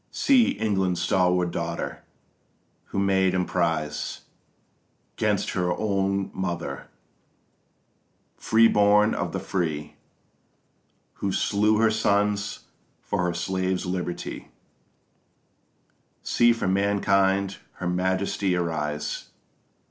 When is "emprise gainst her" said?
3.35-5.71